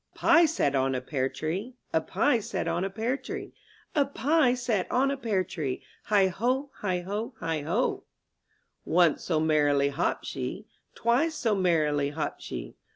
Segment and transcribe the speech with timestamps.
[0.15, 1.63] A PIE sat on a pear tree,
[1.93, 3.53] ^^ A pie sat on a pear tree,
[3.93, 8.03] A pie sat on a pear tree, Heigh O, heigh O, heigh 0!
[8.83, 12.73] Once so merrily hopped she, Twice so merrily hopped she.